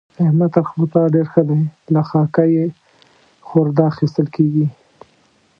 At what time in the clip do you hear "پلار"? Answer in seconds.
0.91-1.07